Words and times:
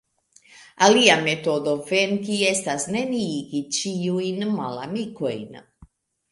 Alia 0.85 1.17
metodo 1.27 1.73
venki 1.91 2.39
estas 2.53 2.87
neniigi 2.97 3.63
ĉiujn 3.79 4.43
malamikojn. 4.59 5.65